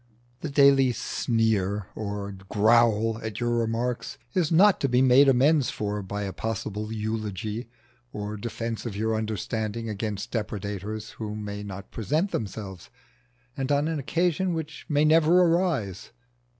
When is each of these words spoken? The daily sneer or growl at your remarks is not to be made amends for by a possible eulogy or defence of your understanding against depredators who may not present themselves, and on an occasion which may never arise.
The 0.39 0.49
daily 0.49 0.93
sneer 0.93 1.85
or 1.93 2.31
growl 2.49 3.19
at 3.21 3.39
your 3.39 3.51
remarks 3.51 4.17
is 4.33 4.51
not 4.51 4.79
to 4.81 4.89
be 4.89 4.99
made 4.99 5.29
amends 5.29 5.69
for 5.69 6.01
by 6.01 6.23
a 6.23 6.33
possible 6.33 6.91
eulogy 6.91 7.69
or 8.11 8.35
defence 8.35 8.87
of 8.87 8.95
your 8.95 9.13
understanding 9.13 9.89
against 9.89 10.31
depredators 10.31 11.11
who 11.11 11.35
may 11.35 11.61
not 11.61 11.91
present 11.91 12.31
themselves, 12.31 12.89
and 13.55 13.71
on 13.71 13.87
an 13.87 13.99
occasion 13.99 14.55
which 14.55 14.87
may 14.89 15.05
never 15.05 15.39
arise. 15.39 16.09